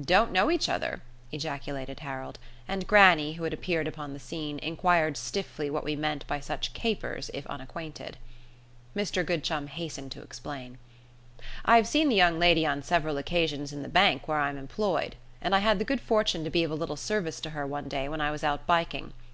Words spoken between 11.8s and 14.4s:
seen the young lady on several occasions in the bank where